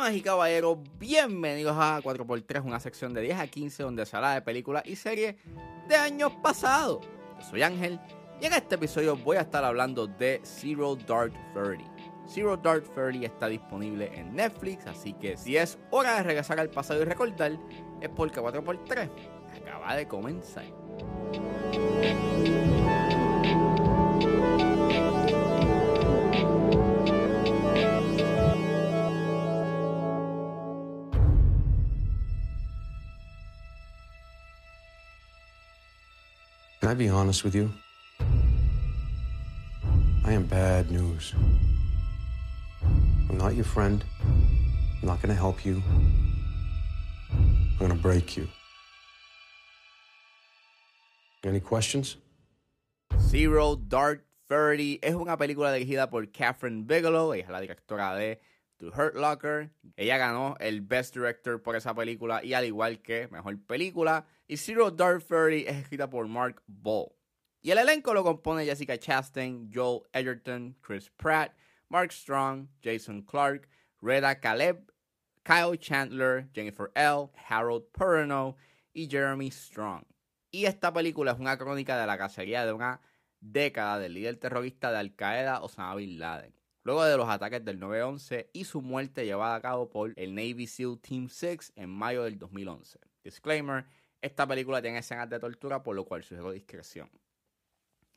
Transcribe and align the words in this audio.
Damas 0.00 0.16
y 0.16 0.22
caballeros, 0.22 0.78
bienvenidos 0.98 1.76
a 1.78 2.00
4x3, 2.00 2.64
una 2.64 2.80
sección 2.80 3.12
de 3.12 3.20
10 3.20 3.38
a 3.38 3.46
15 3.46 3.82
donde 3.82 4.06
se 4.06 4.16
habla 4.16 4.32
de 4.32 4.40
películas 4.40 4.82
y 4.86 4.96
series 4.96 5.36
de 5.88 5.94
años 5.94 6.32
pasados. 6.42 7.06
Yo 7.38 7.44
soy 7.44 7.62
Ángel 7.62 8.00
y 8.40 8.46
en 8.46 8.54
este 8.54 8.76
episodio 8.76 9.14
voy 9.14 9.36
a 9.36 9.42
estar 9.42 9.62
hablando 9.62 10.06
de 10.06 10.40
Zero 10.42 10.96
Dark 10.96 11.34
Thirty. 11.52 11.84
Zero 12.26 12.56
Dark 12.56 12.84
Thirty 12.94 13.26
está 13.26 13.48
disponible 13.48 14.10
en 14.14 14.34
Netflix, 14.34 14.86
así 14.86 15.12
que 15.12 15.36
si 15.36 15.58
es 15.58 15.78
hora 15.90 16.16
de 16.16 16.22
regresar 16.22 16.58
al 16.58 16.70
pasado 16.70 17.02
y 17.02 17.04
recordar, 17.04 17.58
es 18.00 18.08
porque 18.08 18.40
4x3 18.40 19.10
acaba 19.54 19.96
de 19.96 20.08
comenzar. 20.08 20.64
I 36.90 36.94
be 36.94 37.08
honest 37.08 37.44
with 37.44 37.54
you? 37.54 37.70
I 40.24 40.32
am 40.32 40.44
bad 40.46 40.90
news. 40.90 41.32
I'm 43.28 43.38
not 43.38 43.54
your 43.54 43.64
friend. 43.64 44.02
I'm 45.00 45.06
not 45.06 45.22
going 45.22 45.28
to 45.28 45.40
help 45.40 45.64
you. 45.64 45.80
I'm 47.30 47.76
going 47.78 47.92
to 47.92 47.96
break 47.96 48.36
you. 48.36 48.48
Any 51.44 51.60
questions? 51.60 52.16
Zero 53.20 53.76
Dark 53.76 54.24
Thirty 54.48 54.98
es 55.00 55.14
una 55.14 55.36
película 55.36 55.72
dirigida 55.72 56.10
por 56.10 56.26
Catherine 56.32 56.82
Bigelow, 56.88 57.34
ella 57.34 57.44
es 57.44 57.50
la 57.50 57.60
directora 57.60 58.16
de 58.16 58.40
The 58.80 58.86
Hurt 58.86 59.14
Locker. 59.14 59.70
Ella 59.96 60.16
ganó 60.16 60.56
el 60.58 60.80
Best 60.80 61.14
Director 61.14 61.62
por 61.62 61.76
esa 61.76 61.94
película 61.94 62.42
y 62.42 62.54
al 62.54 62.64
igual 62.64 63.02
que 63.02 63.28
Mejor 63.28 63.60
Película. 63.66 64.26
Y 64.48 64.56
Zero 64.56 64.90
Dark 64.90 65.22
Thirty 65.22 65.66
es 65.66 65.76
escrita 65.76 66.08
por 66.08 66.26
Mark 66.26 66.62
Ball. 66.66 67.12
Y 67.60 67.70
el 67.70 67.78
elenco 67.78 68.14
lo 68.14 68.24
compone 68.24 68.64
Jessica 68.64 68.98
Chastain, 68.98 69.70
Joel 69.72 70.02
Edgerton, 70.14 70.76
Chris 70.80 71.10
Pratt, 71.10 71.52
Mark 71.90 72.10
Strong, 72.10 72.68
Jason 72.82 73.22
Clark, 73.22 73.68
Reda 74.00 74.40
Caleb, 74.40 74.90
Kyle 75.44 75.78
Chandler, 75.78 76.48
Jennifer 76.54 76.90
L., 76.94 77.28
Harold 77.48 77.84
Perrineau 77.92 78.56
y 78.94 79.08
Jeremy 79.08 79.50
Strong. 79.50 80.04
Y 80.50 80.64
esta 80.64 80.90
película 80.90 81.32
es 81.32 81.38
una 81.38 81.58
crónica 81.58 82.00
de 82.00 82.06
la 82.06 82.16
cacería 82.16 82.64
de 82.64 82.72
una 82.72 83.02
década 83.40 83.98
del 83.98 84.14
líder 84.14 84.36
terrorista 84.36 84.90
de 84.90 84.98
Al 84.98 85.14
Qaeda, 85.14 85.60
Osama 85.60 85.94
Bin 85.96 86.18
Laden. 86.18 86.59
Luego 86.82 87.04
de 87.04 87.16
los 87.16 87.28
ataques 87.28 87.64
del 87.64 87.78
9-11 87.78 88.48
y 88.52 88.64
su 88.64 88.80
muerte 88.80 89.24
llevada 89.24 89.54
a 89.54 89.60
cabo 89.60 89.90
por 89.90 90.14
el 90.16 90.34
Navy 90.34 90.66
SEAL 90.66 90.98
Team 91.00 91.28
6 91.28 91.74
en 91.76 91.90
mayo 91.90 92.22
del 92.24 92.38
2011. 92.38 92.98
Disclaimer, 93.22 93.84
esta 94.22 94.46
película 94.46 94.80
tiene 94.80 94.98
escenas 94.98 95.28
de 95.28 95.38
tortura, 95.38 95.82
por 95.82 95.94
lo 95.94 96.04
cual 96.06 96.22
sugiero 96.22 96.52
discreción. 96.52 97.10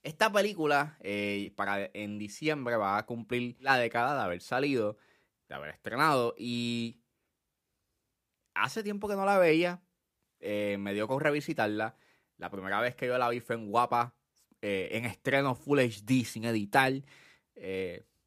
Esta 0.02 0.31
película, 0.31 0.97
eh, 1.02 1.53
para, 1.55 1.89
en 1.94 2.17
diciembre, 2.17 2.75
va 2.78 2.97
a 2.97 3.05
cumplir 3.05 3.58
la 3.59 3.78
década 3.78 4.16
de 4.16 4.22
haber 4.22 4.42
salido, 4.42 4.98
de 5.48 5.55
haber 5.55 5.70
estrenado, 5.70 6.33
y 6.38 7.02
hace 8.53 8.83
tiempo 8.83 9.08
que 9.08 9.16
no 9.16 9.25
la 9.25 9.38
veía, 9.38 9.81
eh, 10.39 10.77
me 10.80 10.94
dio 10.94 11.08
con 11.08 11.22
revisitarla. 11.22 11.95
La 12.38 12.50
primera 12.50 12.81
vez 12.81 12.95
que 12.95 13.08
yo 13.08 13.17
la 13.17 13.30
vi 13.30 13.39
fue 13.39 13.55
en 13.55 13.70
Guapa, 13.70 14.16
eh, 14.61 14.89
en 14.92 15.05
estreno 15.05 15.55
Full 15.55 15.80
HD, 15.80 16.25
sin 16.25 16.44
editar. 16.45 16.94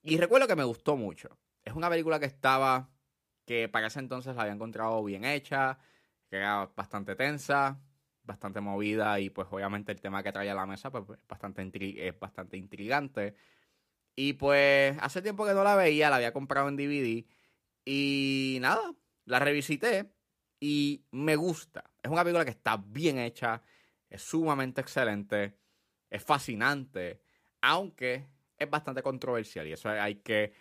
Y 0.07 0.19
recuerdo 0.19 0.47
que 0.47 0.57
me 0.57 0.65
gustó 0.65 0.97
mucho. 0.97 1.39
Es 1.65 1.75
una 1.75 1.91
película 1.91 2.21
que 2.21 2.27
estaba, 2.27 2.89
que 3.45 3.69
para 3.69 3.89
ese 3.89 3.99
entonces 3.99 4.37
la 4.37 4.43
había 4.43 4.55
encontrado 4.55 5.03
bien 5.05 5.25
hecha, 5.25 5.78
que 6.31 6.37
era 6.37 6.71
bastante 6.77 7.17
tensa, 7.17 7.81
bastante 8.22 8.61
movida 8.61 9.19
y 9.21 9.31
pues 9.31 9.49
obviamente 9.50 9.93
el 9.93 10.00
tema 10.00 10.22
que 10.22 10.33
traía 10.33 10.53
a 10.53 10.55
la 10.55 10.67
mesa 10.67 10.91
pues, 10.91 11.05
es, 11.19 11.27
bastante 11.27 11.71
es 12.06 12.19
bastante 12.19 12.56
intrigante. 12.56 13.34
Y 14.15 14.34
pues 14.34 14.97
hace 15.00 15.22
tiempo 15.22 15.44
que 15.44 15.55
no 15.55 15.65
la 15.65 15.77
veía, 15.77 16.11
la 16.11 16.17
había 16.17 16.33
comprado 16.33 16.69
en 16.69 16.77
DVD 16.77 17.27
y 17.84 18.59
nada, 18.61 18.94
la 19.25 19.38
revisité 19.38 20.12
y 20.61 21.05
me 21.11 21.37
gusta. 21.37 21.91
Es 22.03 22.11
una 22.11 22.23
película 22.23 22.44
que 22.44 22.50
está 22.53 22.77
bien 22.77 23.19
hecha, 23.19 23.62
es 24.09 24.23
sumamente 24.23 24.81
excelente, 24.81 25.59
es 26.11 26.23
fascinante, 26.25 27.21
aunque 27.61 28.28
es 28.59 28.71
bastante 28.71 29.03
controversial 29.03 29.67
y 29.67 29.72
eso 29.72 29.89
hay 29.89 30.17
que 30.17 30.53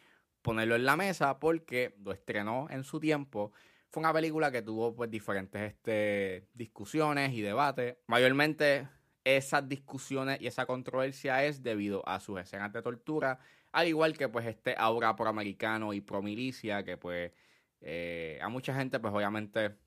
ponerlo 0.41 0.75
en 0.75 0.85
la 0.85 0.95
mesa 0.95 1.39
porque 1.39 1.95
lo 2.03 2.11
estrenó 2.11 2.67
en 2.69 2.83
su 2.83 3.00
tiempo 3.00 3.51
fue 3.95 4.01
una 4.01 4.11
película 4.11 4.51
que 4.51 4.61
tuvo 4.61 4.94
pues 4.94 5.09
diferentes 5.09 5.61
este, 5.61 6.50
discusiones 6.53 7.31
y 7.31 7.39
debates. 7.39 7.95
Mayormente 8.07 8.89
esas 9.23 9.69
discusiones 9.69 10.41
y 10.41 10.47
esa 10.47 10.66
controversia 10.66 11.45
es 11.45 11.63
debido 11.63 12.06
a 12.06 12.19
sus 12.19 12.38
escenas 12.41 12.73
de 12.73 12.81
tortura, 12.81 13.39
al 13.72 13.88
igual 13.88 14.17
que 14.17 14.27
pues 14.27 14.47
este 14.47 14.75
aura 14.77 15.16
pro-americano 15.16 15.94
y 15.94 16.01
pro-milicia 16.01 16.83
que 16.83 16.97
pues 16.97 17.31
eh, 17.79 18.38
a 18.41 18.50
mucha 18.50 18.75
gente 18.75 19.00
pues 19.00 19.13
obviamente 19.13 19.77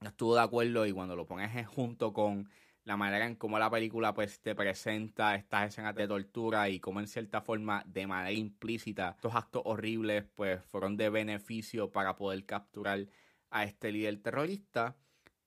no 0.00 0.08
estuvo 0.08 0.34
de 0.34 0.40
acuerdo 0.40 0.84
y 0.84 0.90
cuando 0.90 1.14
lo 1.14 1.24
pones 1.24 1.64
junto 1.68 2.12
con 2.12 2.50
la 2.88 2.96
manera 2.96 3.26
en 3.26 3.36
cómo 3.36 3.58
la 3.58 3.70
película 3.70 4.14
pues 4.14 4.40
te 4.40 4.54
presenta 4.54 5.34
estas 5.34 5.68
escenas 5.68 5.94
de 5.94 6.08
tortura 6.08 6.70
y 6.70 6.80
cómo 6.80 7.00
en 7.00 7.06
cierta 7.06 7.42
forma 7.42 7.84
de 7.86 8.06
manera 8.06 8.32
implícita 8.32 9.10
estos 9.10 9.34
actos 9.34 9.60
horribles 9.66 10.24
pues 10.34 10.64
fueron 10.64 10.96
de 10.96 11.10
beneficio 11.10 11.92
para 11.92 12.16
poder 12.16 12.46
capturar 12.46 13.06
a 13.50 13.64
este 13.64 13.92
líder 13.92 14.22
terrorista, 14.22 14.96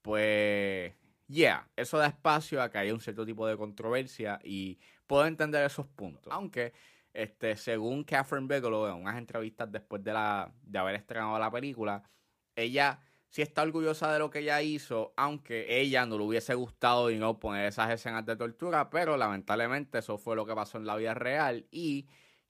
pues, 0.04 0.94
yeah, 1.28 1.68
eso 1.76 1.98
da 1.98 2.08
espacio 2.08 2.62
a 2.62 2.70
que 2.70 2.78
haya 2.78 2.94
un 2.94 3.02
cierto 3.02 3.26
tipo 3.26 3.48
de 3.48 3.58
controversia 3.58 4.40
y 4.44 4.80
puedo 5.08 5.26
entender 5.26 5.66
esos 5.66 5.88
puntos. 5.88 6.32
Aunque, 6.32 6.74
este, 7.12 7.56
según 7.56 8.04
Catherine 8.04 8.48
Bigelow, 8.48 8.88
en 8.88 9.02
unas 9.02 9.18
entrevistas 9.18 9.72
después 9.72 10.04
de, 10.04 10.14
la, 10.14 10.54
de 10.62 10.80
haber 10.80 10.96
estrenado 10.96 11.38
la 11.40 11.52
película, 11.52 12.04
ella 12.56 13.00
sí 13.32 13.42
está 13.42 13.64
orgullosa 13.64 14.12
de 14.12 14.20
lo 14.20 14.30
que 14.30 14.40
ella 14.40 14.62
hizo, 14.62 15.14
aunque 15.16 15.80
ella 15.80 16.06
no 16.06 16.18
le 16.18 16.26
hubiese 16.26 16.54
gustado 16.54 17.10
y 17.10 17.18
no 17.18 17.40
poner 17.40 17.66
esas 17.66 17.90
escenas 17.90 18.26
de 18.26 18.36
tortura, 18.36 18.90
pero 18.90 19.16
lamentablemente 19.16 20.00
eso 20.00 20.18
fue 20.18 20.36
lo 20.36 20.46
que 20.46 20.54
pasó 20.54 20.78
en 20.78 20.86
la 20.86 20.98
vida 20.98 21.14
real 21.14 21.66
y 21.72 22.08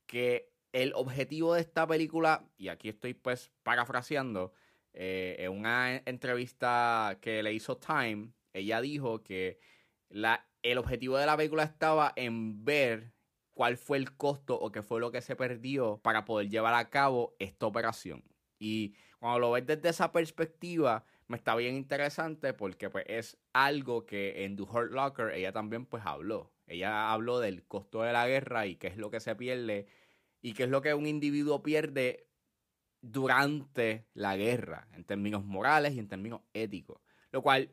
que 0.08 0.52
el 0.74 0.94
objetivo 0.96 1.54
de 1.54 1.62
esta 1.62 1.86
película, 1.86 2.50
y 2.58 2.70
aquí 2.70 2.90
estoy 2.90 3.14
pues 3.14 3.52
parafraseando, 3.62 4.54
eh, 4.94 5.36
en 5.40 5.52
una 5.52 5.98
entrevista 5.98 7.20
que 7.22 7.44
le 7.44 7.54
hizo 7.54 7.78
Time, 7.78 8.34
ella 8.52 8.82
dijo 8.82 9.24
que 9.24 9.60
la, 10.10 10.48
el 10.64 10.80
objetivo 10.80 11.18
de 11.18 11.28
la 11.28 11.38
película 11.38 11.64
estaba 11.64 12.12
en 12.16 12.66
ver 12.66 13.14
cuál 13.54 13.78
fue 13.78 14.00
el 14.00 14.16
costo 14.18 14.60
o 14.60 14.72
qué 14.72 14.82
fue 14.82 15.00
lo 15.00 15.12
que 15.12 15.22
se 15.22 15.36
perdió 15.36 16.00
para 16.02 16.26
poder 16.26 16.50
llevar 16.50 16.74
a 16.74 16.90
cabo 16.90 17.36
esta 17.38 17.68
operación. 17.68 18.24
Y 18.60 18.96
cuando 19.22 19.38
lo 19.38 19.52
ves 19.52 19.68
desde 19.68 19.90
esa 19.90 20.12
perspectiva, 20.12 21.06
me 21.28 21.38
está 21.38 21.56
bien 21.56 21.76
interesante 21.76 22.56
porque 22.56 22.90
pues, 22.90 23.06
es 23.08 23.38
algo 23.54 24.04
que 24.08 24.46
en 24.46 24.56
The 24.56 24.64
Locker 24.90 25.30
ella 25.34 25.52
también 25.52 25.86
pues 25.86 26.04
habló. 26.04 26.52
Ella 26.66 27.14
habló 27.14 27.40
del 27.40 27.64
costo 27.64 28.02
de 28.02 28.14
la 28.14 28.28
guerra 28.28 28.66
y 28.66 28.78
qué 28.78 28.88
es 28.88 28.98
lo 28.98 29.12
que 29.12 29.20
se 29.20 29.36
pierde 29.36 29.86
y 30.42 30.54
qué 30.54 30.64
es 30.64 30.70
lo 30.70 30.82
que 30.82 30.96
un 30.96 31.06
individuo 31.06 31.62
pierde 31.62 32.26
durante 33.02 34.08
la 34.16 34.36
guerra, 34.38 34.88
en 34.94 35.04
términos 35.04 35.46
morales 35.46 35.94
y 35.94 36.00
en 36.00 36.08
términos 36.08 36.42
éticos. 36.54 37.00
Lo 37.32 37.44
cual 37.44 37.70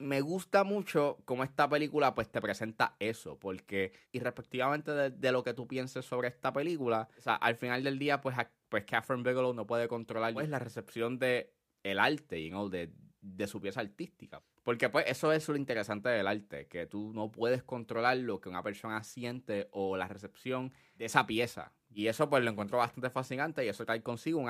me 0.00 0.22
gusta 0.22 0.64
mucho 0.64 1.18
cómo 1.26 1.44
esta 1.44 1.68
película 1.68 2.14
pues 2.14 2.28
te 2.30 2.40
presenta 2.40 2.96
eso, 2.98 3.38
porque 3.38 3.92
irrespectivamente 4.12 5.10
de, 5.10 5.32
lo 5.32 5.44
que 5.44 5.54
tú 5.54 5.68
pienses 5.68 6.04
sobre 6.04 6.28
esta 6.28 6.52
película, 6.52 7.08
o 7.18 7.20
sea, 7.20 7.34
al 7.36 7.54
final 7.54 7.84
del 7.84 7.98
día 7.98 8.20
pues, 8.20 8.36
pues 8.68 8.84
Catherine 8.84 9.22
Bigelow 9.22 9.52
no 9.52 9.66
puede 9.66 9.88
controlar 9.88 10.32
pues, 10.32 10.48
la 10.48 10.58
recepción 10.58 11.18
de 11.18 11.52
el 11.82 11.98
arte, 11.98 12.42
you 12.42 12.50
know, 12.50 12.68
de, 12.68 12.90
de 13.20 13.46
su 13.46 13.60
pieza 13.60 13.80
artística. 13.80 14.42
Porque 14.62 14.88
pues 14.88 15.04
eso 15.08 15.32
es 15.32 15.48
lo 15.48 15.56
interesante 15.56 16.08
del 16.08 16.26
arte, 16.26 16.66
que 16.66 16.86
tú 16.86 17.12
no 17.14 17.30
puedes 17.30 17.62
controlar 17.62 18.16
lo 18.16 18.40
que 18.40 18.48
una 18.48 18.62
persona 18.62 19.02
siente 19.02 19.68
o 19.70 19.96
la 19.96 20.08
recepción 20.08 20.72
de 20.96 21.06
esa 21.06 21.26
pieza. 21.26 21.72
Y 21.90 22.06
eso 22.06 22.28
pues 22.30 22.42
lo 22.42 22.50
encuentro 22.50 22.78
bastante 22.78 23.10
fascinante 23.10 23.64
y 23.64 23.68
eso 23.68 23.84
trae 23.84 24.02
consigo 24.02 24.42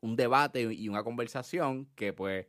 un 0.00 0.16
debate 0.16 0.62
y 0.72 0.88
una 0.88 1.02
conversación 1.02 1.86
que 1.94 2.12
pues, 2.12 2.46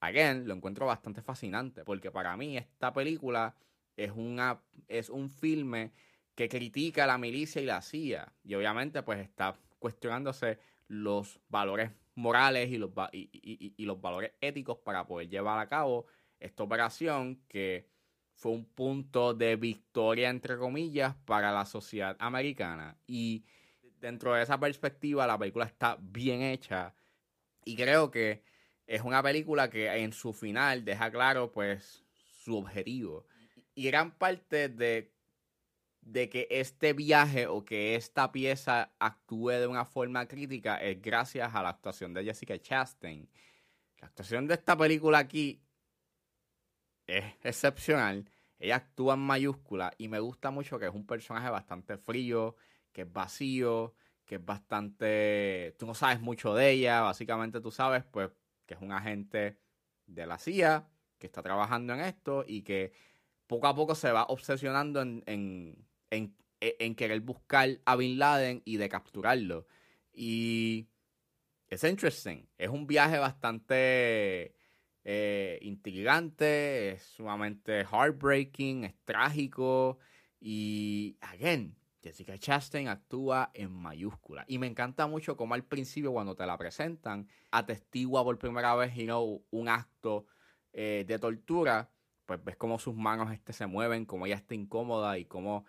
again, 0.00 0.46
lo 0.46 0.54
encuentro 0.54 0.86
bastante 0.86 1.22
fascinante. 1.22 1.84
Porque 1.84 2.10
para 2.10 2.36
mí 2.36 2.56
esta 2.56 2.92
película 2.92 3.54
es, 3.96 4.12
una, 4.14 4.60
es 4.88 5.10
un 5.10 5.30
filme 5.30 5.92
que 6.34 6.48
critica 6.48 7.04
a 7.04 7.06
la 7.06 7.18
milicia 7.18 7.62
y 7.62 7.66
la 7.66 7.82
CIA. 7.82 8.32
Y 8.44 8.54
obviamente 8.54 9.02
pues 9.02 9.20
está 9.20 9.56
cuestionándose 9.78 10.58
los 10.88 11.40
valores 11.48 11.90
morales 12.14 12.70
y 12.70 12.78
los, 12.78 12.90
y, 13.12 13.74
y, 13.76 13.84
los 13.84 14.00
valores 14.00 14.32
éticos 14.40 14.78
para 14.78 15.06
poder 15.06 15.28
llevar 15.28 15.58
a 15.58 15.68
cabo 15.68 16.06
esta 16.38 16.62
operación 16.62 17.40
que 17.48 17.88
fue 18.34 18.52
un 18.52 18.64
punto 18.64 19.34
de 19.34 19.56
victoria, 19.56 20.28
entre 20.28 20.56
comillas, 20.58 21.14
para 21.24 21.52
la 21.52 21.64
sociedad 21.64 22.16
americana. 22.18 22.96
Y 23.06 23.44
Dentro 24.00 24.32
de 24.32 24.42
esa 24.42 24.58
perspectiva, 24.58 25.26
la 25.26 25.38
película 25.38 25.66
está 25.66 25.98
bien 26.00 26.40
hecha 26.40 26.94
y 27.64 27.76
creo 27.76 28.10
que 28.10 28.42
es 28.90 29.02
una 29.02 29.22
película 29.22 29.70
que 29.70 29.86
en 29.88 30.12
su 30.12 30.32
final 30.32 30.84
deja 30.84 31.12
claro, 31.12 31.52
pues, 31.52 32.04
su 32.42 32.56
objetivo. 32.56 33.24
Y 33.72 33.84
gran 33.84 34.10
parte 34.18 34.68
de, 34.68 35.14
de 36.00 36.28
que 36.28 36.48
este 36.50 36.92
viaje 36.92 37.46
o 37.46 37.64
que 37.64 37.94
esta 37.94 38.32
pieza 38.32 38.90
actúe 38.98 39.50
de 39.50 39.68
una 39.68 39.84
forma 39.84 40.26
crítica 40.26 40.82
es 40.82 41.00
gracias 41.00 41.54
a 41.54 41.62
la 41.62 41.68
actuación 41.68 42.12
de 42.14 42.24
Jessica 42.24 42.58
Chastain. 42.58 43.30
La 44.00 44.08
actuación 44.08 44.48
de 44.48 44.54
esta 44.54 44.76
película 44.76 45.18
aquí 45.18 45.62
es 47.06 47.24
excepcional. 47.44 48.28
Ella 48.58 48.74
actúa 48.74 49.14
en 49.14 49.20
mayúscula 49.20 49.92
y 49.98 50.08
me 50.08 50.18
gusta 50.18 50.50
mucho 50.50 50.80
que 50.80 50.86
es 50.86 50.94
un 50.94 51.06
personaje 51.06 51.48
bastante 51.48 51.96
frío, 51.96 52.56
que 52.90 53.02
es 53.02 53.12
vacío, 53.12 53.94
que 54.24 54.34
es 54.34 54.44
bastante... 54.44 55.76
Tú 55.78 55.86
no 55.86 55.94
sabes 55.94 56.20
mucho 56.20 56.56
de 56.56 56.70
ella, 56.70 57.02
básicamente 57.02 57.60
tú 57.60 57.70
sabes 57.70 58.02
pues 58.10 58.30
que 58.70 58.74
es 58.74 58.82
un 58.82 58.92
agente 58.92 59.58
de 60.06 60.26
la 60.26 60.38
CIA 60.38 60.88
que 61.18 61.26
está 61.26 61.42
trabajando 61.42 61.92
en 61.92 62.02
esto 62.02 62.44
y 62.46 62.62
que 62.62 62.92
poco 63.48 63.66
a 63.66 63.74
poco 63.74 63.96
se 63.96 64.12
va 64.12 64.26
obsesionando 64.28 65.02
en, 65.02 65.24
en, 65.26 66.36
en, 66.60 66.94
querer 66.94 67.20
buscar 67.20 67.80
a 67.84 67.96
Bin 67.96 68.16
Laden 68.20 68.62
y 68.64 68.76
de 68.76 68.88
capturarlo. 68.88 69.66
Y 70.12 70.86
es 71.68 71.82
interesting. 71.82 72.46
Es 72.58 72.68
un 72.68 72.86
viaje 72.86 73.18
bastante 73.18 74.54
eh, 75.02 75.58
intrigante, 75.62 76.92
es 76.92 77.02
sumamente 77.02 77.84
heartbreaking, 77.84 78.84
es 78.84 78.94
trágico. 79.04 79.98
Y, 80.38 81.18
again, 81.22 81.76
Jessica 82.02 82.38
Chastain 82.38 82.88
actúa 82.88 83.50
en 83.54 83.72
mayúscula. 83.72 84.44
Y 84.48 84.58
me 84.58 84.66
encanta 84.66 85.06
mucho 85.06 85.36
como 85.36 85.54
al 85.54 85.64
principio, 85.64 86.12
cuando 86.12 86.34
te 86.34 86.46
la 86.46 86.56
presentan, 86.56 87.28
atestigua 87.50 88.24
por 88.24 88.38
primera 88.38 88.74
vez 88.74 88.94
you 88.94 89.04
know, 89.04 89.44
un 89.50 89.68
acto 89.68 90.26
eh, 90.72 91.04
de 91.06 91.18
tortura. 91.18 91.90
Pues 92.24 92.42
ves 92.42 92.56
cómo 92.56 92.78
sus 92.78 92.94
manos 92.94 93.32
este, 93.32 93.52
se 93.52 93.66
mueven, 93.66 94.06
cómo 94.06 94.26
ella 94.26 94.36
está 94.36 94.54
incómoda 94.54 95.18
y 95.18 95.24
cómo 95.24 95.64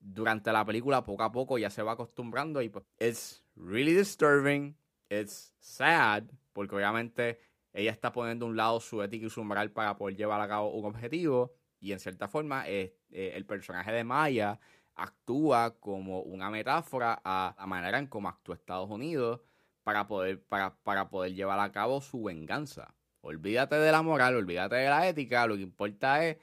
durante 0.00 0.52
la 0.52 0.64
película 0.64 1.04
poco 1.04 1.22
a 1.22 1.32
poco 1.32 1.58
ya 1.58 1.70
se 1.70 1.82
va 1.82 1.92
acostumbrando. 1.92 2.60
Y 2.62 2.70
pues, 2.70 2.84
it's 2.98 3.44
really 3.54 3.94
disturbing, 3.94 4.76
it's 5.08 5.54
sad, 5.60 6.24
porque 6.52 6.74
obviamente 6.74 7.38
ella 7.72 7.92
está 7.92 8.10
poniendo 8.10 8.46
un 8.46 8.56
lado 8.56 8.80
su 8.80 9.02
ética 9.02 9.26
y 9.26 9.30
su 9.30 9.44
moral 9.44 9.70
para 9.70 9.96
poder 9.96 10.16
llevar 10.16 10.40
a 10.40 10.48
cabo 10.48 10.72
un 10.72 10.86
objetivo. 10.86 11.54
Y 11.80 11.92
en 11.92 12.00
cierta 12.00 12.26
forma, 12.26 12.68
eh, 12.68 12.96
el 13.10 13.46
personaje 13.46 13.92
de 13.92 14.02
Maya 14.02 14.58
actúa 14.98 15.78
como 15.80 16.20
una 16.22 16.50
metáfora 16.50 17.20
a 17.24 17.54
la 17.58 17.66
manera 17.66 17.98
en 17.98 18.06
cómo 18.06 18.28
actúa 18.28 18.56
Estados 18.56 18.90
Unidos 18.90 19.40
para 19.82 20.06
poder, 20.06 20.42
para, 20.44 20.76
para 20.82 21.08
poder 21.08 21.34
llevar 21.34 21.60
a 21.60 21.72
cabo 21.72 22.00
su 22.00 22.22
venganza. 22.22 22.94
Olvídate 23.20 23.76
de 23.76 23.92
la 23.92 24.02
moral, 24.02 24.36
olvídate 24.36 24.76
de 24.76 24.88
la 24.88 25.08
ética, 25.08 25.46
lo 25.46 25.56
que 25.56 25.62
importa 25.62 26.24
es 26.26 26.36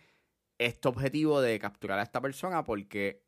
este 0.57 0.87
objetivo 0.87 1.41
de 1.41 1.59
capturar 1.59 1.99
a 1.99 2.03
esta 2.03 2.21
persona 2.21 2.63
porque 2.63 3.23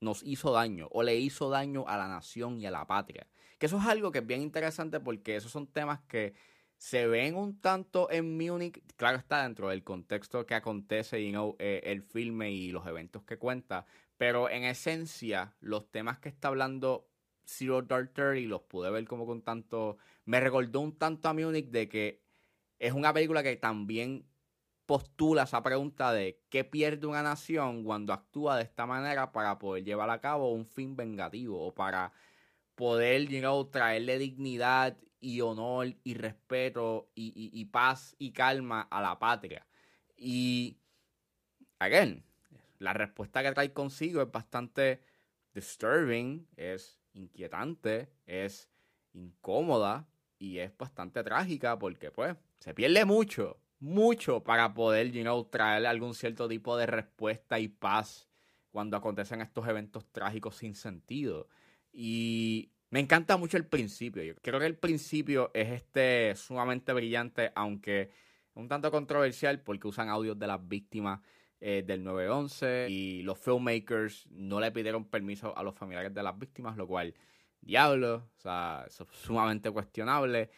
nos 0.00 0.22
hizo 0.22 0.52
daño 0.52 0.88
o 0.92 1.02
le 1.02 1.16
hizo 1.16 1.50
daño 1.50 1.84
a 1.88 1.96
la 1.96 2.08
nación 2.08 2.60
y 2.60 2.66
a 2.66 2.70
la 2.70 2.86
patria. 2.86 3.26
Que 3.58 3.66
eso 3.66 3.78
es 3.78 3.86
algo 3.86 4.12
que 4.12 4.18
es 4.20 4.26
bien 4.26 4.42
interesante 4.42 5.00
porque 5.00 5.36
esos 5.36 5.50
son 5.50 5.66
temas 5.66 6.00
que 6.08 6.34
se 6.76 7.08
ven 7.08 7.34
un 7.34 7.60
tanto 7.60 8.08
en 8.10 8.36
Múnich, 8.36 8.80
claro 8.96 9.18
está 9.18 9.42
dentro 9.42 9.68
del 9.68 9.82
contexto 9.82 10.46
que 10.46 10.54
acontece 10.54 11.20
y 11.20 11.34
eh, 11.58 11.80
el 11.84 12.02
filme 12.02 12.52
y 12.52 12.70
los 12.70 12.86
eventos 12.86 13.24
que 13.24 13.36
cuenta, 13.36 13.84
pero 14.18 14.50
en 14.50 14.64
esencia 14.64 15.54
los 15.60 15.90
temas 15.90 16.18
que 16.18 16.28
está 16.28 16.48
hablando 16.48 17.08
Zero 17.46 17.80
Dark 17.80 18.12
Thirty 18.12 18.46
los 18.46 18.62
pude 18.62 18.90
ver 18.90 19.06
como 19.06 19.24
con 19.24 19.42
tanto, 19.42 19.96
me 20.26 20.40
recordó 20.40 20.80
un 20.80 20.98
tanto 20.98 21.28
a 21.28 21.32
Múnich 21.32 21.70
de 21.70 21.88
que 21.88 22.22
es 22.78 22.92
una 22.92 23.14
película 23.14 23.42
que 23.42 23.56
también 23.56 24.26
postula 24.84 25.44
esa 25.44 25.62
pregunta 25.62 26.12
de 26.12 26.42
qué 26.50 26.64
pierde 26.64 27.06
una 27.06 27.22
nación 27.22 27.84
cuando 27.84 28.12
actúa 28.12 28.56
de 28.56 28.64
esta 28.64 28.86
manera 28.86 29.32
para 29.32 29.58
poder 29.58 29.84
llevar 29.84 30.10
a 30.10 30.20
cabo 30.20 30.52
un 30.52 30.66
fin 30.66 30.96
vengativo 30.96 31.66
o 31.66 31.74
para 31.74 32.12
poder 32.74 33.28
you 33.28 33.40
know, 33.40 33.64
traerle 33.70 34.18
dignidad 34.18 34.96
y 35.20 35.40
honor 35.40 35.94
y 36.04 36.14
respeto 36.14 37.10
y, 37.14 37.64
paz 37.66 38.14
y 38.18 38.32
calma 38.32 38.82
a 38.82 39.02
la 39.02 39.18
patria. 39.18 39.66
Y, 40.16 40.78
again, 41.78 42.24
la 42.78 42.92
respuesta 42.92 43.42
que 43.42 43.52
trae 43.52 43.72
consigo 43.72 44.22
es 44.22 44.30
bastante 44.30 45.00
disturbing, 45.54 46.46
es 46.56 47.00
inquietante, 47.12 48.08
es 48.26 48.70
incómoda 49.12 50.08
y 50.38 50.58
es 50.58 50.76
bastante 50.76 51.22
trágica 51.24 51.78
porque, 51.78 52.10
pues, 52.10 52.36
se 52.60 52.74
pierde 52.74 53.04
mucho, 53.04 53.60
mucho 53.80 54.42
para 54.42 54.74
poder, 54.74 55.10
you 55.12 55.22
know, 55.22 55.44
traer 55.44 55.86
algún 55.86 56.14
cierto 56.14 56.48
tipo 56.48 56.76
de 56.76 56.86
respuesta 56.86 57.58
y 57.58 57.68
paz 57.68 58.28
cuando 58.70 58.96
acontecen 58.96 59.40
estos 59.40 59.66
eventos 59.66 60.06
trágicos 60.12 60.56
sin 60.56 60.74
sentido. 60.74 61.48
Y 61.92 62.70
me 62.90 63.00
encanta 63.00 63.36
mucho 63.36 63.56
el 63.56 63.66
principio. 63.66 64.22
Yo 64.22 64.34
creo 64.36 64.60
que 64.60 64.66
el 64.66 64.76
principio 64.76 65.50
es 65.54 65.68
este 65.70 66.34
sumamente 66.36 66.92
brillante, 66.92 67.52
aunque 67.54 68.10
un 68.54 68.68
tanto 68.68 68.90
controversial 68.90 69.60
porque 69.60 69.88
usan 69.88 70.08
audios 70.08 70.38
de 70.38 70.46
las 70.46 70.66
víctimas 70.66 71.20
eh, 71.60 71.82
del 71.84 72.04
911 72.04 72.86
y 72.88 73.22
los 73.22 73.38
filmmakers 73.38 74.28
no 74.30 74.60
le 74.60 74.70
pidieron 74.70 75.04
permiso 75.06 75.56
a 75.56 75.62
los 75.62 75.74
familiares 75.74 76.14
de 76.14 76.22
las 76.22 76.38
víctimas, 76.38 76.76
lo 76.76 76.86
cual, 76.86 77.14
diablo, 77.60 78.28
o 78.36 78.40
sea, 78.40 78.84
es 78.86 79.02
sumamente 79.10 79.70
cuestionable. 79.70 80.50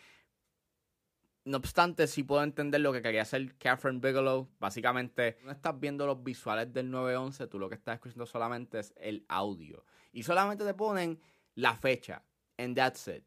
No 1.44 1.56
obstante, 1.56 2.06
sí 2.06 2.23
puedo 2.23 2.43
entender 2.43 2.82
lo 2.82 2.93
que 2.93 3.00
quería 3.00 3.23
hacer 3.23 3.56
Catherine 3.56 4.00
Bigelow. 4.00 4.50
Básicamente, 4.58 5.38
no 5.43 5.50
estás 5.50 5.81
viendo 5.81 6.06
los 6.06 6.23
visuales 6.23 6.70
del 6.73 6.91
911, 6.91 7.47
tú 7.47 7.58
lo 7.58 7.70
que 7.70 7.76
estás 7.76 7.94
escuchando 7.94 8.26
solamente 8.26 8.79
es 8.81 8.93
el 8.99 9.25
audio. 9.29 9.85
Y 10.12 10.23
solamente 10.23 10.64
te 10.67 10.75
ponen 10.75 11.19
la 11.55 11.75
fecha, 11.76 12.23
and 12.58 12.76
that's 12.76 13.08
it. 13.08 13.25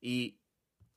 Y 0.00 0.36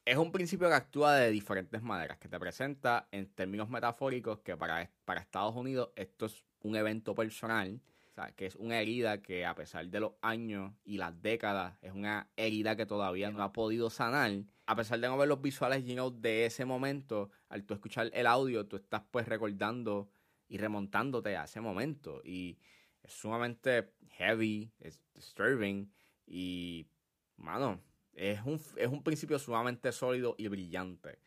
es 0.07 0.15
un 0.15 0.31
principio 0.31 0.69
que 0.69 0.74
actúa 0.74 1.15
de 1.15 1.31
diferentes 1.31 1.81
maneras, 1.81 2.18
que 2.18 2.30
te 2.30 2.39
presenta 2.39 3.09
en 3.12 3.27
términos 3.27 3.69
metafóricos 3.69 4.39
que 4.39 4.56
para, 4.56 4.89
para 5.04 5.19
Estados 5.19 5.54
Unidos 5.54 5.89
esto 5.98 6.27
es 6.27 6.45
un 6.62 6.77
evento 6.77 7.13
personal, 7.13 7.81
o 8.12 8.13
sea, 8.13 8.31
que 8.31 8.45
es 8.45 8.56
una 8.56 8.80
herida 8.80 9.21
que 9.21 9.45
a 9.45 9.54
pesar 9.54 9.86
de 9.89 10.00
los 10.00 10.13
años 10.21 10.71
y 10.86 10.98
las 10.98 11.21
décadas, 11.21 11.78
es 11.81 11.92
una 11.92 12.30
herida 12.37 12.78
que 12.78 12.85
todavía 12.85 13.31
no 13.31 13.44
ha 13.44 13.52
podido 13.52 13.90
sanar. 13.90 14.31
A 14.66 14.76
pesar 14.78 15.02
de 15.02 15.09
no 15.09 15.18
ver 15.18 15.28
los 15.28 15.42
visuales 15.42 15.83
you 15.83 16.09
de 16.09 16.45
ese 16.45 16.64
momento, 16.64 17.30
al 17.49 17.66
tú 17.66 17.73
escuchar 17.73 18.09
el 18.14 18.28
audio, 18.28 18.66
tú 18.66 18.78
estás 18.78 19.04
pues 19.11 19.28
recordando 19.28 20.09
y 20.47 20.57
remontándote 20.57 21.35
a 21.35 21.44
ese 21.44 21.59
momento. 21.59 22.21
Y 22.23 22.57
es 23.04 23.11
sumamente 23.11 23.92
heavy, 24.11 24.71
es 24.80 25.02
disturbing. 25.14 25.92
Y, 26.26 26.87
mano, 27.35 27.81
es 28.18 28.42
un, 28.44 28.59
es 28.76 28.88
un 28.88 29.04
principio 29.04 29.38
sumamente 29.38 29.92
sólido 29.92 30.36
y 30.38 30.47
brillante. 30.47 31.19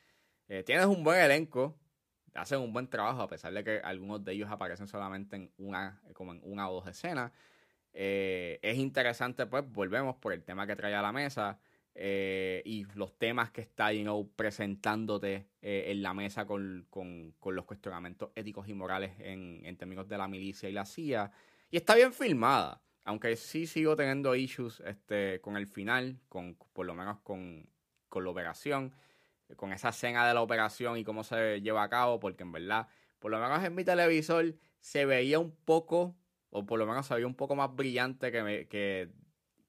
Eh, 0.49 0.65
tienes 0.65 0.87
un 0.87 1.05
buen 1.05 1.21
elenco, 1.21 1.79
hacen 2.35 2.59
un 2.59 2.73
buen 2.73 2.89
trabajo, 2.89 3.23
a 3.23 3.29
pesar 3.29 3.53
de 3.53 3.63
que 3.63 3.79
algunos 3.79 4.25
de 4.25 4.33
ellos 4.33 4.51
aparecen 4.51 4.89
solamente 4.89 5.37
en 5.37 5.53
una, 5.59 6.03
como 6.15 6.33
en 6.33 6.41
una 6.43 6.69
o 6.69 6.75
dos 6.75 6.89
escenas. 6.89 7.33
Eh, 7.93 8.59
es 8.63 8.77
interesante, 8.77 9.47
pues, 9.47 9.65
volvemos 9.71 10.17
por 10.17 10.33
el 10.33 10.43
tema 10.43 10.67
que 10.67 10.75
trae 10.75 10.95
a 10.95 11.03
la 11.03 11.13
mesa 11.13 11.61
eh, 11.95 12.63
y 12.65 12.85
los 12.95 13.17
temas 13.19 13.53
que 13.53 13.61
está 13.61 13.93
you 13.93 14.03
know, 14.03 14.29
presentándote 14.35 15.49
en 15.63 16.03
la 16.03 16.15
mesa 16.15 16.47
con, 16.47 16.87
con, 16.91 17.33
con, 17.39 17.55
los 17.55 17.65
cuestionamientos 17.65 18.31
éticos 18.35 18.69
y 18.69 18.75
morales 18.75 19.13
en, 19.21 19.61
en 19.65 19.77
términos 19.77 20.09
de 20.09 20.19
la 20.19 20.27
milicia 20.27 20.69
y 20.69 20.73
la 20.73 20.85
CIA. 20.85 21.31
Y 21.71 21.77
está 21.77 21.95
bien 21.95 22.13
filmada. 22.13 22.83
Aunque 23.05 23.37
sí 23.37 23.67
sigo 23.67 23.97
teniendo 23.97 24.35
issues 24.35 24.81
este, 24.81 25.41
con 25.41 25.57
el 25.57 25.67
final, 25.67 26.21
con, 26.29 26.57
por 26.73 26.87
lo 26.87 26.95
menos 26.95 27.21
con, 27.21 27.69
con 28.09 28.25
la 28.25 28.31
operación, 28.31 28.95
con 29.57 29.73
esa 29.73 29.89
escena 29.89 30.27
de 30.29 30.35
la 30.35 30.43
operación 30.43 30.99
y 30.99 31.05
cómo 31.05 31.25
se 31.25 31.61
lleva 31.61 31.83
a 31.83 31.89
cabo, 31.89 32.21
porque 32.21 32.43
en 32.43 32.53
verdad, 32.53 32.89
por 33.19 33.31
lo 33.31 33.39
menos 33.39 33.63
en 33.65 33.75
mi 33.75 33.85
televisor 33.85 34.55
se 34.81 35.07
veía 35.07 35.39
un 35.39 35.55
poco, 35.65 36.17
o 36.51 36.67
por 36.67 36.79
lo 36.79 36.87
menos 36.87 37.07
se 37.07 37.15
veía 37.15 37.27
un 37.27 37.35
poco 37.35 37.57
más 37.57 37.75
brillante 37.75 38.31
que, 38.31 38.69
que, 38.69 39.11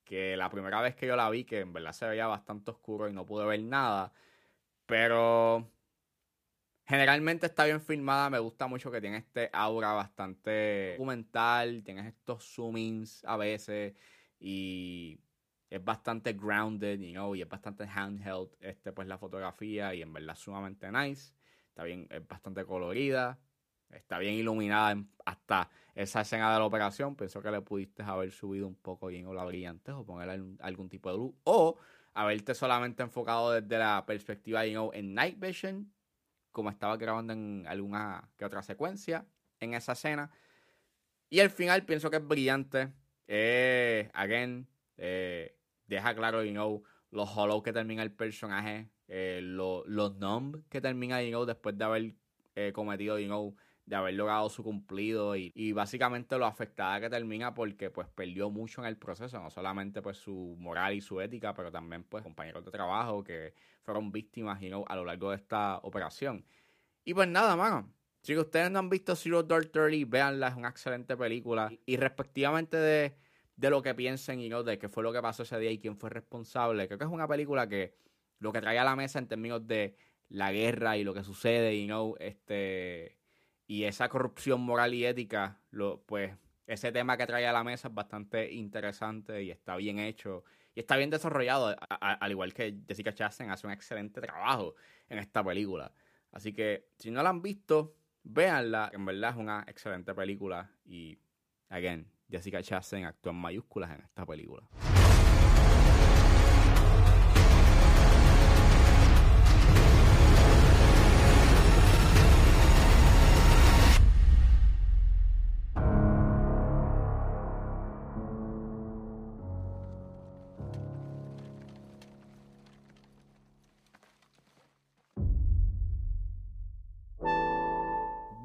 que 0.04 0.38
la 0.38 0.50
primera 0.50 0.82
vez 0.82 0.96
que 0.96 1.08
yo 1.08 1.16
la 1.16 1.30
vi, 1.30 1.46
que 1.46 1.62
en 1.62 1.74
verdad 1.74 1.94
se 1.94 2.08
veía 2.08 2.28
bastante 2.28 2.72
oscuro 2.72 3.10
y 3.10 3.14
no 3.14 3.26
pude 3.26 3.46
ver 3.46 3.62
nada. 3.64 4.14
Pero 4.86 5.72
Generalmente 6.92 7.46
está 7.46 7.64
bien 7.64 7.80
filmada, 7.80 8.30
me 8.30 8.40
gusta 8.40 8.68
mucho 8.68 8.92
que 8.92 9.00
tiene 9.00 9.16
este 9.16 9.50
aura 9.54 9.94
bastante 9.94 10.96
documental, 10.98 11.84
tienes 11.86 12.08
estos 12.08 12.44
zoomings 12.44 13.24
a 13.24 13.38
veces 13.38 13.94
y 14.42 15.18
es 15.70 15.82
bastante 15.82 16.34
grounded, 16.34 17.00
you 17.00 17.14
know, 17.14 17.34
y 17.34 17.44
es 17.44 17.48
bastante 17.48 17.86
handheld 17.86 18.50
este 18.60 18.92
pues 18.92 19.08
la 19.08 19.18
fotografía 19.18 19.96
y 19.96 20.02
en 20.02 20.12
verdad 20.12 20.36
sumamente 20.36 20.92
nice. 20.92 21.34
Está 21.70 21.86
bien, 21.86 22.08
es 22.10 22.28
bastante 22.28 22.66
colorida. 22.66 23.40
está 23.92 24.20
bien 24.20 24.34
iluminada 24.34 25.02
hasta 25.24 25.70
esa 25.96 26.20
escena 26.20 26.52
de 26.52 26.60
la 26.60 26.66
operación. 26.66 27.16
Pienso 27.16 27.42
que 27.42 27.52
le 27.52 27.62
pudiste 27.62 28.04
haber 28.04 28.32
subido 28.32 28.68
un 28.68 28.76
poco 28.76 29.08
bien 29.08 29.28
o 29.28 29.34
la 29.34 29.46
brillante 29.46 29.94
o 29.94 30.06
poner 30.06 30.30
algún, 30.60 30.90
tipo 30.90 31.10
de 31.10 31.18
luz. 31.20 31.36
O 31.46 31.78
haberte 32.14 32.54
solamente 32.54 33.02
enfocado 33.02 33.54
desde 33.54 33.80
la 33.80 34.06
perspectiva 34.06 34.66
you 34.66 34.74
know, 34.74 34.92
en 34.94 35.14
Night 35.14 35.40
Vision, 35.40 35.90
como 36.52 36.70
estaba 36.70 36.98
grabando 36.98 37.34
en 37.34 37.66
alguna 37.68 38.30
que 38.38 38.46
otra 38.46 38.62
secuencia 38.64 39.26
en 39.60 39.74
esa 39.74 39.94
escena. 39.94 40.32
Y 41.30 41.40
al 41.40 41.50
final 41.50 41.86
pienso 41.86 42.10
que 42.10 42.18
es 42.18 42.28
brillante. 42.28 42.92
Eh, 43.28 44.10
again, 44.14 44.68
eh, 44.98 45.58
deja 45.88 46.14
claro, 46.14 46.44
you 46.44 46.52
know, 46.52 46.84
los 47.12 47.30
hollow 47.36 47.62
que 47.62 47.74
termina 47.74 48.04
el 48.04 48.12
personaje, 48.12 48.90
eh, 49.08 49.40
los 49.42 50.18
numb 50.18 50.64
que 50.70 50.82
termina, 50.82 51.22
you 51.22 51.30
know, 51.30 51.46
después 51.46 51.78
de 51.78 51.84
haber 51.84 52.14
eh, 52.56 52.72
cometido, 52.74 53.20
you 53.20 53.28
know, 53.28 53.56
de 53.92 53.98
haber 53.98 54.14
logrado 54.14 54.50
su 54.50 54.64
cumplido 54.64 55.36
y, 55.36 55.74
básicamente 55.74 56.38
lo 56.38 56.46
afectada 56.46 57.02
que 57.02 57.10
termina 57.10 57.54
porque 57.54 57.90
pues 57.90 58.08
perdió 58.08 58.50
mucho 58.50 58.80
en 58.80 58.88
el 58.88 58.96
proceso, 58.96 59.38
no 59.38 59.50
solamente 59.50 60.02
pues 60.02 60.16
su 60.16 60.56
moral 60.58 60.94
y 60.94 61.02
su 61.02 61.20
ética, 61.20 61.54
pero 61.54 61.70
también 61.74 62.06
pues 62.06 62.24
compañeros 62.24 62.64
de 62.64 62.72
trabajo 62.72 63.22
que 63.22 63.54
fueron 63.82 64.10
víctimas 64.10 64.62
you 64.62 64.70
know, 64.70 64.86
a 64.88 64.96
lo 64.96 65.04
largo 65.04 65.32
de 65.32 65.36
esta 65.36 65.80
operación. 65.84 66.46
Y 67.04 67.14
pues 67.14 67.28
nada, 67.28 67.58
mano. 67.58 67.94
Si 68.22 68.38
ustedes 68.38 68.72
no 68.72 68.80
han 68.80 68.90
visto 68.90 69.14
Zero 69.14 69.44
Dark 69.44 69.74
Thirty, 69.74 70.06
véanla, 70.06 70.48
es 70.48 70.56
una 70.56 70.70
excelente 70.70 71.18
película. 71.18 71.70
Y 71.86 71.98
respectivamente 71.98 72.78
de, 72.78 73.18
de 73.58 73.70
lo 73.70 73.82
que 73.82 73.94
piensen 73.94 74.40
y 74.40 74.48
no 74.48 74.64
de 74.64 74.80
qué 74.80 74.88
fue 74.88 75.04
lo 75.04 75.12
que 75.12 75.22
pasó 75.22 75.44
ese 75.44 75.60
día 75.60 75.72
y 75.72 75.80
quién 75.80 75.98
fue 75.98 76.10
responsable, 76.10 76.88
creo 76.88 76.98
que 76.98 77.04
es 77.04 77.12
una 77.12 77.28
película 77.28 77.68
que 77.68 77.94
lo 78.40 78.54
que 78.54 78.62
trae 78.62 78.80
a 78.80 78.86
la 78.86 78.96
mesa 78.96 79.20
en 79.20 79.28
términos 79.28 79.68
de 79.68 79.98
la 80.30 80.54
guerra 80.54 80.96
y 80.96 81.04
lo 81.04 81.14
que 81.14 81.26
sucede, 81.26 81.76
y 81.76 81.88
no 81.88 82.14
este 82.20 83.21
y 83.72 83.86
esa 83.86 84.10
corrupción 84.10 84.60
moral 84.60 84.94
y 84.94 85.06
ética, 85.06 85.58
lo, 85.70 86.02
pues 86.02 86.36
ese 86.68 86.92
tema 86.92 87.16
que 87.16 87.26
trae 87.26 87.48
a 87.48 87.54
la 87.54 87.64
mesa 87.64 87.88
es 87.88 87.94
bastante 87.94 88.52
interesante 88.52 89.44
y 89.44 89.50
está 89.50 89.78
bien 89.78 89.98
hecho 89.98 90.44
y 90.76 90.82
está 90.82 90.98
bien 90.98 91.10
desarrollado, 91.10 91.74
al 91.90 92.32
igual 92.32 92.54
que 92.54 92.80
Jessica 92.86 93.14
Chastain 93.14 93.50
hace 93.50 93.66
un 93.66 93.72
excelente 93.72 94.20
trabajo 94.20 94.76
en 95.08 95.20
esta 95.20 95.42
película. 95.42 95.94
Así 96.34 96.52
que 96.52 96.90
si 96.98 97.12
no 97.12 97.24
la 97.24 97.30
han 97.30 97.42
visto, 97.42 97.96
véanla, 98.24 98.92
en 98.92 99.06
verdad 99.06 99.30
es 99.30 99.38
una 99.38 99.64
excelente 99.66 100.14
película 100.14 100.70
y, 100.84 101.18
again, 101.70 102.12
Jessica 102.30 102.62
Chastain 102.62 103.06
actúa 103.06 103.32
en 103.32 103.38
mayúsculas 103.38 103.92
en 103.92 104.02
esta 104.02 104.26
película. 104.26 104.68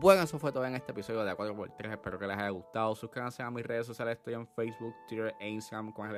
Bueno, 0.06 0.22
eso 0.22 0.38
fue 0.38 0.52
todo 0.52 0.64
en 0.64 0.76
este 0.76 0.92
episodio 0.92 1.24
de 1.24 1.36
A4x3. 1.36 1.90
Espero 1.90 2.16
que 2.16 2.28
les 2.28 2.36
haya 2.36 2.50
gustado. 2.50 2.94
Suscríbanse 2.94 3.42
a 3.42 3.50
mis 3.50 3.66
redes 3.66 3.88
sociales. 3.88 4.18
Estoy 4.18 4.34
en 4.34 4.46
Facebook, 4.46 4.94
Twitter 5.08 5.34
e 5.40 5.48
Instagram 5.48 5.92
con 5.92 6.08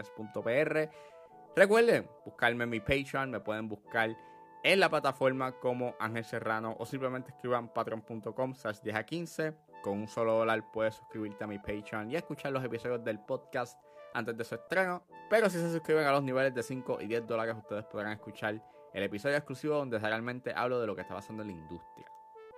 Recuerden 1.56 2.06
buscarme 2.22 2.64
en 2.64 2.68
mi 2.68 2.80
Patreon. 2.80 3.30
Me 3.30 3.40
pueden 3.40 3.66
buscar 3.66 4.14
en 4.62 4.80
la 4.80 4.90
plataforma 4.90 5.52
como 5.52 5.94
Ángel 5.98 6.22
Serrano 6.26 6.76
o 6.78 6.84
simplemente 6.84 7.30
escriban 7.30 7.72
patreon.com 7.72 8.54
slash 8.54 8.80
10 8.80 8.94
a 8.94 9.06
15. 9.06 9.56
Con 9.82 10.00
un 10.00 10.06
solo 10.06 10.34
dólar 10.34 10.70
puedes 10.70 10.96
suscribirte 10.96 11.44
a 11.44 11.46
mi 11.46 11.58
Patreon 11.58 12.10
y 12.10 12.16
escuchar 12.16 12.52
los 12.52 12.62
episodios 12.62 13.02
del 13.02 13.18
podcast 13.20 13.82
antes 14.12 14.36
de 14.36 14.44
su 14.44 14.54
estreno. 14.54 15.02
Pero 15.30 15.48
si 15.48 15.56
se 15.56 15.72
suscriben 15.72 16.06
a 16.06 16.12
los 16.12 16.22
niveles 16.22 16.54
de 16.54 16.62
5 16.62 16.98
y 17.00 17.06
10 17.06 17.26
dólares, 17.26 17.56
ustedes 17.56 17.86
podrán 17.86 18.12
escuchar 18.12 18.62
el 18.92 19.02
episodio 19.02 19.38
exclusivo 19.38 19.76
donde 19.76 19.98
realmente 19.98 20.52
hablo 20.54 20.78
de 20.78 20.86
lo 20.86 20.94
que 20.94 21.00
está 21.00 21.14
pasando 21.14 21.40
en 21.42 21.48
la 21.48 21.54
industria. 21.54 22.06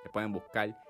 Me 0.04 0.10
pueden 0.10 0.32
buscar 0.32 0.89